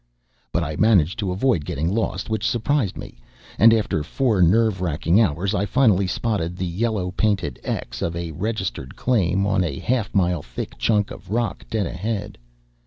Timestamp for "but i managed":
0.51-1.19